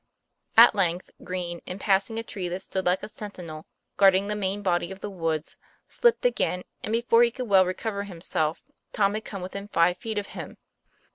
At 0.57 0.73
length 0.73 1.11
Green, 1.23 1.61
in 1.67 1.77
passing 1.77 2.17
a 2.17 2.23
tree 2.23 2.49
that 2.49 2.61
stood 2.63 2.87
like 2.87 3.03
a 3.03 3.07
sentinel, 3.07 3.67
guarding 3.97 4.25
the 4.25 4.35
main 4.35 4.63
body 4.63 4.91
of 4.91 4.99
the 4.99 5.11
woods, 5.11 5.57
slipped 5.87 6.25
again, 6.25 6.63
and 6.83 6.91
before 6.91 7.21
he 7.21 7.29
could 7.29 7.47
well 7.47 7.67
recover 7.67 8.05
him 8.05 8.19
self, 8.19 8.63
Tom 8.93 9.13
had 9.13 9.25
come 9.25 9.43
within 9.43 9.67
five 9.67 9.97
feet 9.97 10.17
of 10.17 10.29
him. 10.33 10.57